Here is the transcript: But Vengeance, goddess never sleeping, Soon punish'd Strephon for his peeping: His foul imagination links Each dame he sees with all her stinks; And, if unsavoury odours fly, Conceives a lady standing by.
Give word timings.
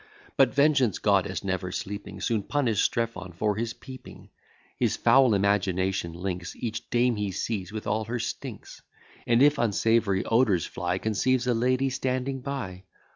But 0.35 0.51
Vengeance, 0.55 0.97
goddess 0.97 1.43
never 1.43 1.71
sleeping, 1.71 2.21
Soon 2.21 2.41
punish'd 2.41 2.81
Strephon 2.83 3.33
for 3.33 3.55
his 3.55 3.73
peeping: 3.73 4.31
His 4.75 4.97
foul 4.97 5.35
imagination 5.35 6.13
links 6.13 6.55
Each 6.55 6.89
dame 6.89 7.17
he 7.17 7.31
sees 7.31 7.71
with 7.71 7.85
all 7.85 8.05
her 8.05 8.17
stinks; 8.17 8.81
And, 9.27 9.43
if 9.43 9.59
unsavoury 9.59 10.25
odours 10.25 10.65
fly, 10.65 10.97
Conceives 10.97 11.45
a 11.45 11.53
lady 11.53 11.91
standing 11.91 12.39
by. 12.41 12.81